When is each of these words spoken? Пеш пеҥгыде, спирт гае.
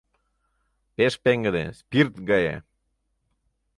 Пеш 0.95 1.13
пеҥгыде, 1.23 1.65
спирт 1.79 2.15
гае. 2.29 2.55